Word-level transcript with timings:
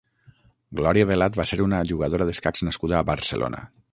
Glòria 0.79 1.07
Velat 1.09 1.37
va 1.41 1.45
ser 1.51 1.59
una 1.67 1.83
jugadora 1.91 2.27
d'escacs 2.31 2.65
nascuda 2.69 2.99
a 3.01 3.05
Barcelona. 3.13 3.63